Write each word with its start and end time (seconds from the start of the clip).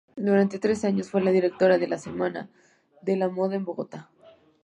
Durante 0.15 0.57
tres 0.57 0.83
años 0.83 1.11
fue 1.11 1.21
la 1.21 1.29
directora 1.29 1.77
de 1.77 1.87
la 1.87 1.99
Semana 1.99 2.49
de 3.03 3.15
la 3.17 3.29
Moda 3.29 3.53
en 3.55 3.65
Bogotá. 3.65 4.09